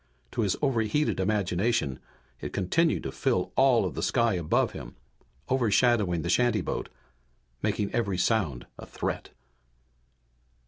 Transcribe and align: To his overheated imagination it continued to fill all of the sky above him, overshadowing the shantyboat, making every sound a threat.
To 0.31 0.41
his 0.41 0.55
overheated 0.63 1.19
imagination 1.19 1.99
it 2.39 2.53
continued 2.53 3.03
to 3.03 3.11
fill 3.11 3.51
all 3.55 3.85
of 3.85 3.93
the 3.93 4.01
sky 4.01 4.33
above 4.33 4.71
him, 4.71 4.95
overshadowing 5.47 6.23
the 6.23 6.27
shantyboat, 6.29 6.89
making 7.61 7.93
every 7.93 8.17
sound 8.17 8.65
a 8.79 8.87
threat. 8.87 9.29